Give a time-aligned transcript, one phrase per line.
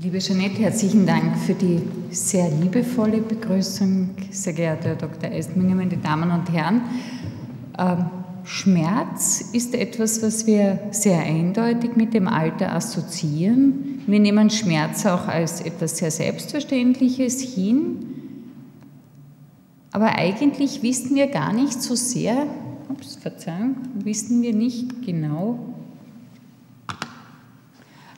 [0.00, 5.28] Liebe Jeanette, herzlichen Dank für die sehr liebevolle Begrüßung, sehr geehrter Herr Dr.
[5.28, 6.82] Eistminger, meine Damen und Herren.
[7.76, 8.06] Ähm,
[8.44, 14.04] Schmerz ist etwas, was wir sehr eindeutig mit dem Alter assoziieren.
[14.06, 17.96] Wir nehmen Schmerz auch als etwas sehr Selbstverständliches hin.
[19.90, 22.46] Aber eigentlich wissen wir gar nicht so sehr,
[22.88, 25.58] ups, Verzeihung, wissen wir nicht genau,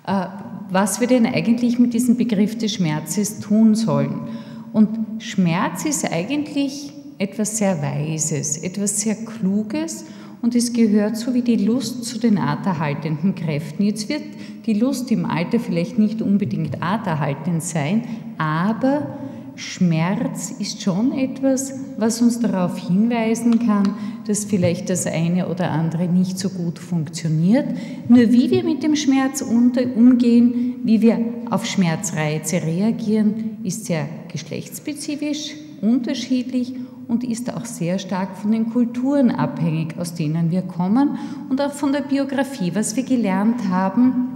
[0.06, 0.26] äh,
[0.70, 4.28] was wir denn eigentlich mit diesem Begriff des Schmerzes tun sollen.
[4.72, 10.04] Und Schmerz ist eigentlich etwas sehr Weises, etwas sehr Kluges
[10.42, 13.82] und es gehört so wie die Lust zu den arterhaltenden Kräften.
[13.82, 14.22] Jetzt wird
[14.64, 18.04] die Lust im Alter vielleicht nicht unbedingt arterhaltend sein,
[18.38, 19.18] aber
[19.56, 23.94] Schmerz ist schon etwas, was uns darauf hinweisen kann,
[24.26, 27.66] dass vielleicht das eine oder andere nicht so gut funktioniert.
[28.08, 31.18] Nur wie wir mit dem Schmerz umgehen, wie wir
[31.50, 36.74] auf Schmerzreize reagieren, ist sehr geschlechtsspezifisch, unterschiedlich
[37.08, 41.18] und ist auch sehr stark von den Kulturen abhängig, aus denen wir kommen
[41.48, 44.28] und auch von der Biografie, was wir gelernt haben,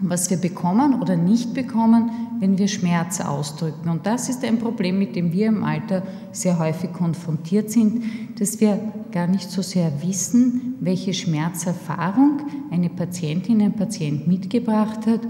[0.00, 3.88] was wir bekommen oder nicht bekommen, wenn wir Schmerz ausdrücken.
[3.88, 6.02] Und das ist ein Problem, mit dem wir im Alter
[6.32, 8.04] sehr häufig konfrontiert sind,
[8.38, 8.80] dass wir
[9.12, 15.20] gar nicht so sehr wissen, welche Schmerzerfahrung eine Patientin, ein Patient mitgebracht hat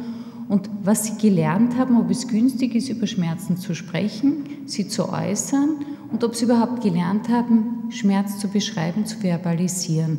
[0.48, 5.08] und was sie gelernt haben, ob es günstig ist, über Schmerzen zu sprechen, sie zu
[5.10, 5.76] äußern
[6.10, 10.18] und ob sie überhaupt gelernt haben, Schmerz zu beschreiben, zu verbalisieren.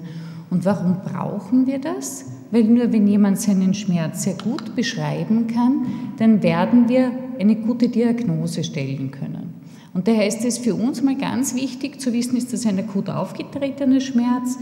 [0.50, 2.26] Und warum brauchen wir das?
[2.54, 5.88] weil nur wenn jemand seinen Schmerz sehr gut beschreiben kann,
[6.20, 9.56] dann werden wir eine gute Diagnose stellen können.
[9.96, 13.10] Und daher ist es für uns mal ganz wichtig zu wissen, ist das ein akut
[13.10, 14.60] aufgetretener Schmerz,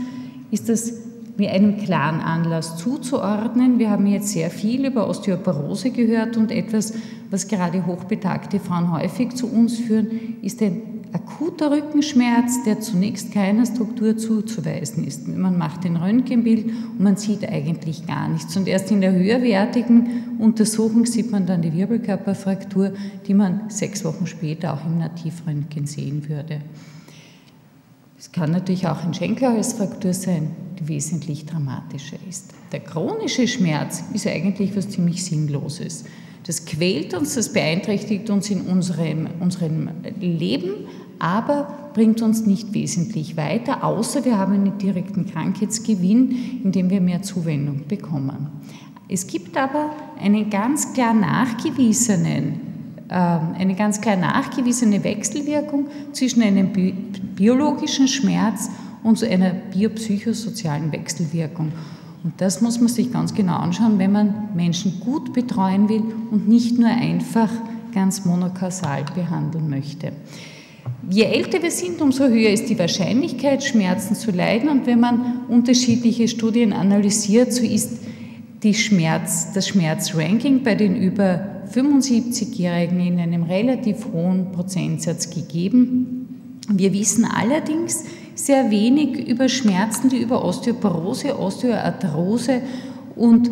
[0.51, 0.93] ist das
[1.37, 3.79] mit einem klaren Anlass zuzuordnen.
[3.79, 6.93] Wir haben jetzt sehr viel über Osteoporose gehört und etwas,
[7.29, 10.81] was gerade hochbetagte Frauen häufig zu uns führen, ist ein
[11.13, 15.27] akuter Rückenschmerz, der zunächst keiner Struktur zuzuweisen ist.
[15.27, 18.55] Man macht ein Röntgenbild und man sieht eigentlich gar nichts.
[18.55, 22.93] Und erst in der höherwertigen Untersuchung sieht man dann die Wirbelkörperfraktur,
[23.27, 26.61] die man sechs Wochen später auch im Nativröntgen sehen würde.
[28.21, 32.51] Es kann natürlich auch ein Schenkelhalsfraktur sein, die wesentlich dramatischer ist.
[32.71, 36.03] Der chronische Schmerz ist eigentlich was ziemlich Sinnloses.
[36.45, 39.89] Das quält uns, das beeinträchtigt uns in unserem, unserem
[40.19, 40.85] Leben,
[41.17, 47.23] aber bringt uns nicht wesentlich weiter, außer wir haben einen direkten Krankheitsgewinn, indem wir mehr
[47.23, 48.49] Zuwendung bekommen.
[49.09, 52.70] Es gibt aber einen ganz klar nachgewiesenen,
[53.11, 56.69] eine ganz klar nachgewiesene Wechselwirkung zwischen einem
[57.35, 58.69] biologischen Schmerz
[59.03, 61.71] und so einer biopsychosozialen Wechselwirkung.
[62.23, 66.47] Und das muss man sich ganz genau anschauen, wenn man Menschen gut betreuen will und
[66.47, 67.49] nicht nur einfach
[67.93, 70.13] ganz monokausal behandeln möchte.
[71.09, 74.69] Je älter wir sind, umso höher ist die Wahrscheinlichkeit, Schmerzen zu leiden.
[74.69, 77.97] Und wenn man unterschiedliche Studien analysiert, so ist
[78.73, 86.57] Schmerz, das Schmerzranking bei den über 75-Jährigen in einem relativ hohen Prozentsatz gegeben.
[86.69, 88.03] Wir wissen allerdings
[88.35, 92.61] sehr wenig über Schmerzen, die über Osteoporose, Osteoarthrose
[93.15, 93.51] und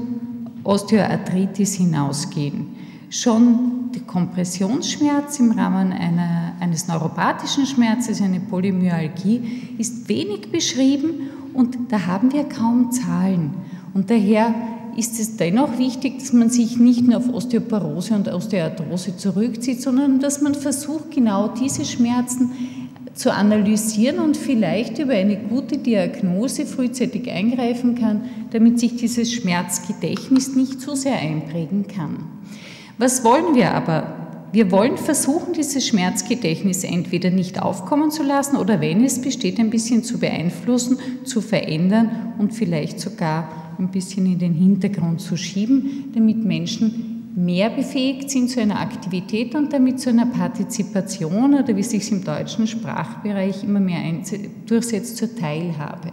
[0.64, 2.68] Osteoarthritis hinausgehen.
[3.10, 11.78] Schon der Kompressionsschmerz im Rahmen einer, eines neuropathischen Schmerzes, eine Polymyalgie, ist wenig beschrieben und
[11.90, 13.52] da haben wir kaum Zahlen.
[13.94, 14.54] Und daher
[15.00, 20.20] ist es dennoch wichtig, dass man sich nicht nur auf Osteoporose und Osteoarthrose zurückzieht, sondern
[20.20, 22.52] dass man versucht, genau diese Schmerzen
[23.16, 30.56] zu analysieren und vielleicht über eine gute Diagnose frühzeitig eingreifen kann, damit sich dieses Schmerzgedächtnis
[30.56, 32.26] nicht zu sehr einprägen kann.
[32.98, 34.16] Was wollen wir aber?
[34.52, 39.70] Wir wollen versuchen, dieses Schmerzgedächtnis entweder nicht aufkommen zu lassen oder wenn es besteht, ein
[39.70, 46.12] bisschen zu beeinflussen, zu verändern und vielleicht sogar ein bisschen in den Hintergrund zu schieben,
[46.14, 51.84] damit Menschen mehr befähigt sind zu einer Aktivität und damit zu einer Partizipation oder wie
[51.84, 54.02] sich im deutschen Sprachbereich immer mehr
[54.66, 56.12] durchsetzt zur Teilhabe.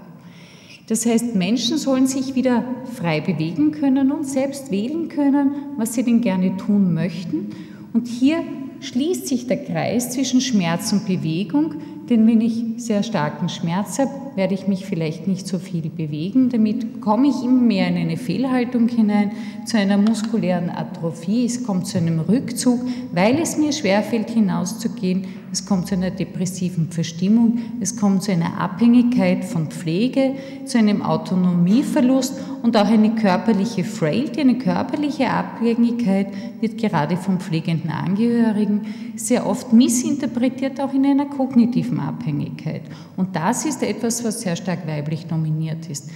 [0.89, 2.65] Das heißt, Menschen sollen sich wieder
[2.95, 7.49] frei bewegen können und selbst wählen können, was sie denn gerne tun möchten.
[7.93, 8.39] Und hier
[8.81, 11.75] schließt sich der Kreis zwischen Schmerz und Bewegung,
[12.09, 16.51] denn wenn ich sehr starken Schmerz habe, werde ich mich vielleicht nicht so viel bewegen.
[16.51, 19.33] Damit komme ich immer mehr in eine Fehlhaltung hinein,
[19.65, 21.47] zu einer muskulären Atrophie.
[21.47, 22.81] Es kommt zu einem Rückzug,
[23.13, 25.25] weil es mir schwerfällt, hinauszugehen.
[25.51, 27.59] Es kommt zu einer depressiven Verstimmung.
[27.81, 30.35] Es kommt zu einer Abhängigkeit von Pflege,
[30.67, 36.27] zu einem Autonomieverlust und auch eine körperliche Frailty, eine körperliche Abhängigkeit
[36.61, 38.83] wird gerade vom pflegenden Angehörigen
[39.15, 42.83] sehr oft missinterpretiert, auch in einer kognitiven Abhängigkeit.
[43.17, 46.11] Und das ist etwas, was sehr stark weiblich dominiert ist.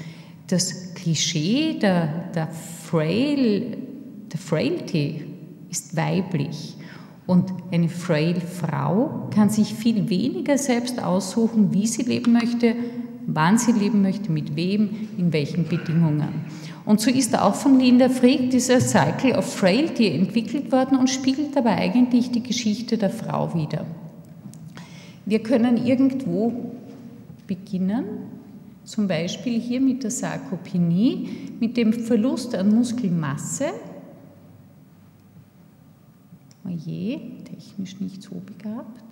[0.46, 3.76] Das Klischee der, der, Frail,
[4.32, 5.24] der Frailty
[5.70, 6.76] ist weiblich.
[7.26, 12.74] Und eine frail Frau kann sich viel weniger selbst aussuchen, wie sie leben möchte,
[13.28, 16.46] wann sie leben möchte, mit wem, in welchen Bedingungen.
[16.84, 21.56] Und so ist auch von Linda Frick dieser Cycle of Frailty entwickelt worden und spiegelt
[21.56, 23.86] aber eigentlich die Geschichte der Frau wider.
[25.30, 26.72] Wir können irgendwo
[27.46, 28.04] beginnen,
[28.82, 33.66] zum Beispiel hier mit der Sarkopenie, mit dem Verlust an Muskelmasse.
[36.66, 39.04] Oje, technisch nicht so begabt.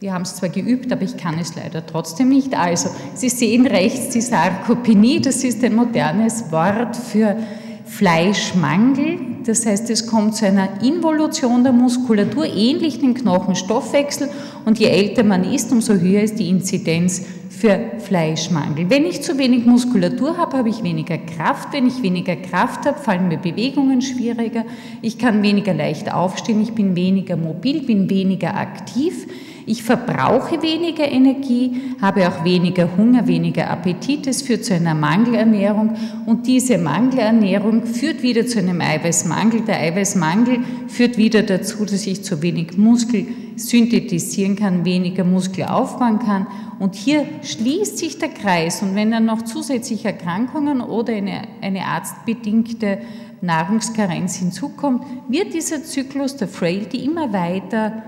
[0.00, 2.54] Wir haben es zwar geübt, aber ich kann es leider trotzdem nicht.
[2.54, 7.36] Also, Sie sehen rechts die Sarkopenie, das ist ein modernes Wort für
[7.84, 9.31] Fleischmangel.
[9.44, 14.28] Das heißt, es kommt zu einer Involution der Muskulatur, ähnlich dem Knochenstoffwechsel.
[14.64, 17.22] Und je älter man ist, umso höher ist die Inzidenz
[17.62, 18.90] für Fleischmangel.
[18.90, 21.72] Wenn ich zu wenig Muskulatur habe, habe ich weniger Kraft.
[21.72, 24.64] Wenn ich weniger Kraft habe, fallen mir Bewegungen schwieriger.
[25.00, 29.26] Ich kann weniger leicht aufstehen, ich bin weniger mobil, bin weniger aktiv.
[29.64, 34.26] Ich verbrauche weniger Energie, habe auch weniger Hunger, weniger Appetit.
[34.26, 35.94] Es führt zu einer Mangelernährung
[36.26, 39.60] und diese Mangelernährung führt wieder zu einem Eiweißmangel.
[39.60, 43.26] Der Eiweißmangel führt wieder dazu, dass ich zu wenig Muskel
[43.68, 46.46] synthetisieren kann, weniger Muskel aufbauen kann.
[46.78, 48.82] Und hier schließt sich der Kreis.
[48.82, 52.98] Und wenn dann noch zusätzliche Erkrankungen oder eine, eine arztbedingte
[53.40, 58.02] Nahrungskarenz hinzukommt, wird dieser Zyklus der Frailty immer weiter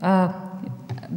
[0.00, 0.28] äh,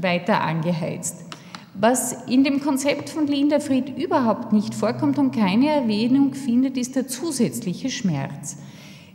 [0.01, 1.25] weiter angeheizt.
[1.73, 6.95] Was in dem Konzept von Linda Fried überhaupt nicht vorkommt und keine Erwähnung findet, ist
[6.95, 8.57] der zusätzliche Schmerz.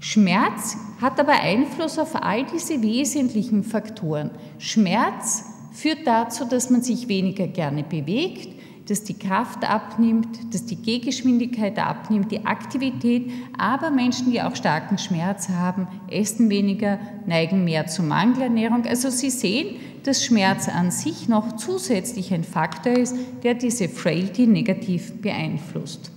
[0.03, 4.31] Schmerz hat aber Einfluss auf all diese wesentlichen Faktoren.
[4.59, 8.49] Schmerz führt dazu, dass man sich weniger gerne bewegt,
[8.89, 13.31] dass die Kraft abnimmt, dass die Gehgeschwindigkeit abnimmt, die Aktivität.
[13.57, 18.87] Aber Menschen, die auch starken Schmerz haben, essen weniger, neigen mehr zu Mangelernährung.
[18.87, 23.15] Also Sie sehen, dass Schmerz an sich noch zusätzlich ein Faktor ist,
[23.45, 26.11] der diese Frailty negativ beeinflusst.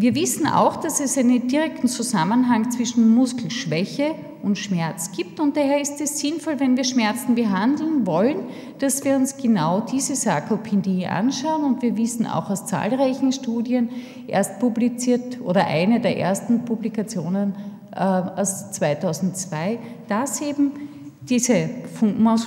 [0.00, 4.14] Wir wissen auch, dass es einen direkten Zusammenhang zwischen Muskelschwäche
[4.44, 8.44] und Schmerz gibt und daher ist es sinnvoll, wenn wir Schmerzen behandeln wollen,
[8.78, 11.64] dass wir uns genau diese Sarkopenie anschauen.
[11.64, 13.88] Und wir wissen auch aus zahlreichen Studien,
[14.28, 17.56] erst publiziert oder eine der ersten Publikationen
[17.90, 20.74] äh, aus 2002, dass eben
[21.22, 21.70] diese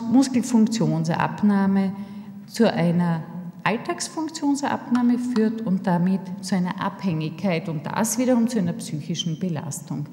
[0.09, 1.92] Muskelfunktionsabnahme
[2.47, 3.24] zu einer
[3.63, 10.07] Alltagsfunktionsabnahme führt und damit zu einer Abhängigkeit und das wiederum zu einer psychischen Belastung.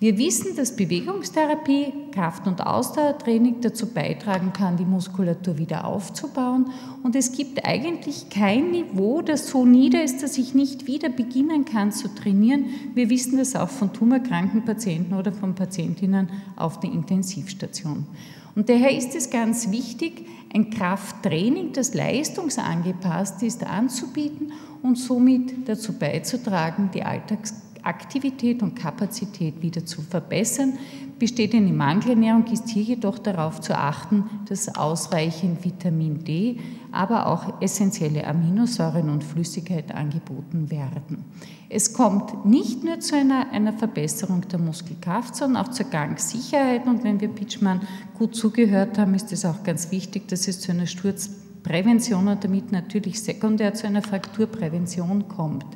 [0.00, 6.70] Wir wissen, dass Bewegungstherapie, Kraft- und Ausdauertraining dazu beitragen kann, die Muskulatur wieder aufzubauen.
[7.02, 11.66] Und es gibt eigentlich kein Niveau, das so nieder ist, dass ich nicht wieder beginnen
[11.66, 12.64] kann zu trainieren.
[12.94, 18.06] Wir wissen das auch von tumorkranken Patienten oder von Patientinnen auf der Intensivstation.
[18.54, 24.52] Und daher ist es ganz wichtig, ein Krafttraining, das leistungsangepasst ist, anzubieten
[24.82, 30.78] und somit dazu beizutragen, die Alltags Aktivität und Kapazität wieder zu verbessern.
[31.20, 36.58] Besteht eine Mangelernährung, ist hier jedoch darauf zu achten, dass ausreichend Vitamin D,
[36.92, 41.26] aber auch essentielle Aminosäuren und Flüssigkeit angeboten werden.
[41.68, 46.86] Es kommt nicht nur zu einer, einer Verbesserung der Muskelkraft, sondern auch zur Gangsicherheit.
[46.86, 47.82] Und wenn wir Pitchman
[48.16, 52.72] gut zugehört haben, ist es auch ganz wichtig, dass es zu einer Sturzprävention und damit
[52.72, 55.66] natürlich sekundär zu einer Frakturprävention kommt.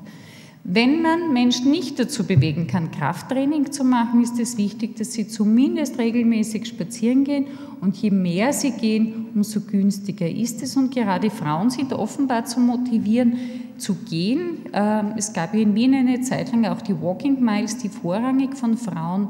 [0.67, 5.29] Wenn man Menschen nicht dazu bewegen kann, Krafttraining zu machen, ist es wichtig, dass sie
[5.29, 7.49] zumindest regelmäßig spazieren gehen.
[7.83, 10.75] Und je mehr sie gehen, umso günstiger ist es.
[10.79, 13.37] Und gerade Frauen sind offenbar zu motivieren,
[13.77, 14.61] zu gehen.
[14.73, 18.79] Ähm, es gab in Wien eine Zeit lang auch die Walking Miles, die vorrangig von
[18.79, 19.29] Frauen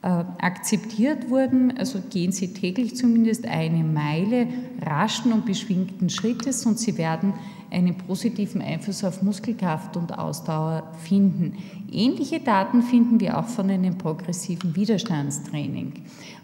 [0.00, 1.76] äh, akzeptiert wurden.
[1.76, 4.46] Also gehen sie täglich zumindest eine Meile
[4.80, 7.34] raschen und beschwingten Schrittes und sie werden
[7.70, 11.58] einen positiven Einfluss auf Muskelkraft und Ausdauer finden.
[11.90, 15.92] Ähnliche Daten finden wir auch von einem progressiven Widerstandstraining.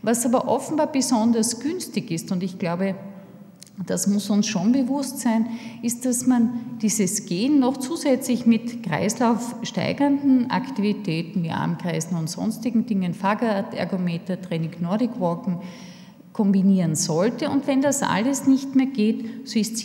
[0.03, 2.95] Was aber offenbar besonders günstig ist, und ich glaube,
[3.87, 5.47] das muss uns schon bewusst sein,
[5.83, 13.15] ist, dass man dieses Gehen noch zusätzlich mit kreislaufsteigernden Aktivitäten wie Armkreisen und sonstigen Dingen,
[13.15, 15.59] Fahrrad, Ergometer, Training, Nordic Walken
[16.33, 17.51] kombinieren sollte.
[17.51, 19.77] Und wenn das alles nicht mehr geht, so ist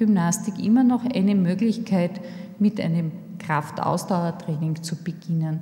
[0.00, 2.20] Sitzgymnastik immer noch eine Möglichkeit,
[2.58, 5.60] mit einem Kraftausdauertraining zu beginnen.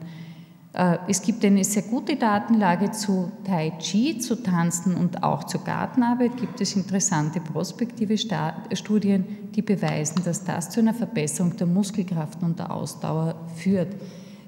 [0.74, 5.64] Äh, es gibt eine sehr gute Datenlage zu Tai Chi, zu Tanzen und auch zur
[5.64, 6.36] Gartenarbeit.
[6.36, 9.24] Gibt es interessante prospektive Studien,
[9.56, 13.96] die beweisen, dass das zu einer Verbesserung der Muskelkraft und der Ausdauer führt.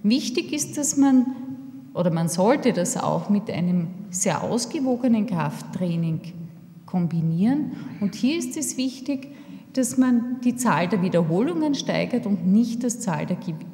[0.05, 1.27] Wichtig ist, dass man,
[1.95, 6.21] oder man sollte das auch mit einem sehr ausgewogenen Krafttraining
[6.87, 7.73] kombinieren.
[8.01, 9.29] Und hier ist es wichtig,
[9.73, 13.27] dass man die Zahl der Wiederholungen steigert und nicht das Zahl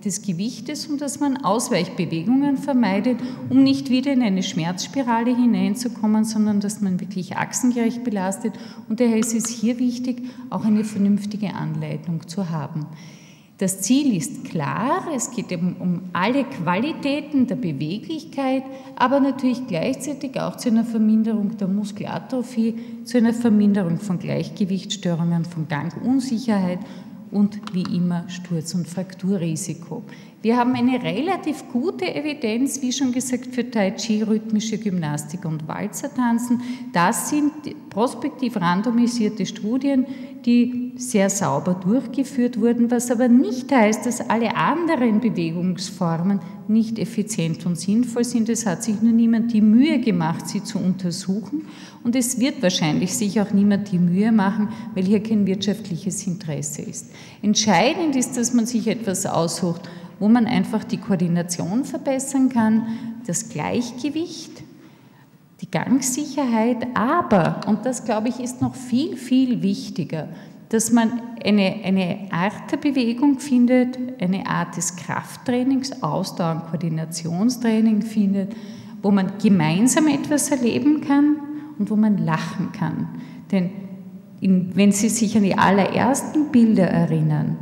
[0.04, 6.60] des Gewichtes und dass man Ausweichbewegungen vermeidet, um nicht wieder in eine Schmerzspirale hineinzukommen, sondern
[6.60, 8.54] dass man wirklich achsengerecht belastet.
[8.88, 12.86] Und daher ist es hier wichtig, auch eine vernünftige Anleitung zu haben.
[13.58, 18.64] Das Ziel ist klar, es geht eben um alle Qualitäten der Beweglichkeit,
[18.96, 25.68] aber natürlich gleichzeitig auch zu einer Verminderung der Muskelatrophie, zu einer Verminderung von Gleichgewichtsstörungen, von
[25.68, 26.80] Gangunsicherheit
[27.30, 30.02] und wie immer Sturz- und Frakturrisiko.
[30.43, 35.66] Wir haben eine relativ gute Evidenz, wie schon gesagt, für Tai Chi, rhythmische Gymnastik und
[35.66, 36.61] Walzertanzen.
[36.93, 37.52] Das sind
[37.90, 40.07] prospektiv randomisierte Studien,
[40.45, 47.66] die sehr sauber durchgeführt wurden, was aber nicht heißt, dass alle anderen Bewegungsformen nicht effizient
[47.66, 48.49] und sinnvoll sind.
[48.49, 51.66] Es hat sich nur niemand die Mühe gemacht, sie zu untersuchen
[52.05, 56.83] und es wird wahrscheinlich sich auch niemand die Mühe machen, weil hier kein wirtschaftliches Interesse
[56.83, 57.11] ist.
[57.43, 59.83] Entscheidend ist, dass man sich etwas aussucht,
[60.18, 62.87] wo man einfach die Koordination verbessern kann,
[63.26, 64.62] das Gleichgewicht,
[65.61, 70.28] die Gangsicherheit, aber, und das glaube ich ist noch viel, viel wichtiger,
[70.68, 78.02] dass man eine, eine Art der Bewegung findet, eine Art des Krafttrainings, Ausdauer- und Koordinationstraining
[78.02, 78.54] findet,
[79.02, 81.37] wo man gemeinsam etwas erleben kann
[81.78, 83.08] und wo man lachen kann.
[83.52, 83.70] Denn
[84.40, 87.56] in, wenn Sie sich an die allerersten Bilder erinnern,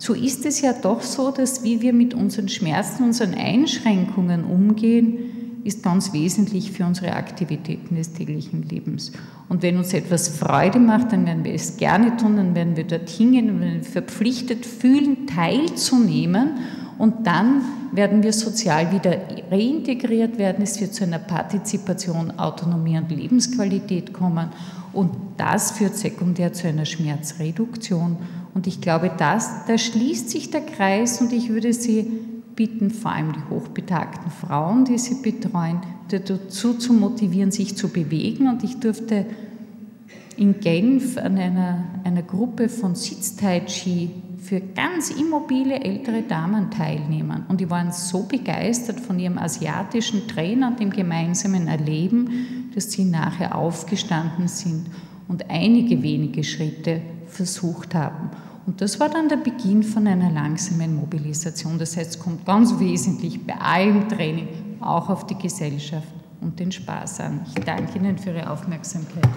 [0.00, 5.60] so ist es ja doch so, dass wie wir mit unseren Schmerzen, unseren Einschränkungen umgehen,
[5.62, 9.12] ist ganz wesentlich für unsere Aktivitäten des täglichen Lebens.
[9.50, 12.84] Und wenn uns etwas Freude macht, dann werden wir es gerne tun, dann werden wir
[12.84, 16.52] dorthin gehen, werden wir verpflichtet fühlen, teilzunehmen
[16.96, 17.60] und dann
[17.92, 19.18] werden wir sozial wieder
[19.50, 20.62] reintegriert werden.
[20.62, 24.48] Es wird zu einer Partizipation, Autonomie und Lebensqualität kommen
[24.94, 28.16] und das führt sekundär zu einer Schmerzreduktion.
[28.54, 32.10] Und ich glaube, das, da schließt sich der Kreis und ich würde Sie
[32.56, 38.48] bitten, vor allem die hochbetagten Frauen, die Sie betreuen, dazu zu motivieren, sich zu bewegen.
[38.48, 39.26] Und ich durfte
[40.36, 47.44] in Genf an einer, einer Gruppe von Sitz-Tai Chi für ganz immobile ältere Damen teilnehmen.
[47.48, 53.04] Und die waren so begeistert von ihrem asiatischen Trainer und dem gemeinsamen Erleben, dass sie
[53.04, 54.86] nachher aufgestanden sind
[55.28, 58.30] und einige wenige Schritte versucht haben.
[58.66, 61.78] Und das war dann der Beginn von einer langsamen Mobilisation.
[61.78, 64.48] Das heißt, es kommt ganz wesentlich bei allem Training
[64.80, 66.08] auch auf die Gesellschaft
[66.40, 67.40] und den Spaß an.
[67.56, 69.28] Ich danke Ihnen für Ihre Aufmerksamkeit.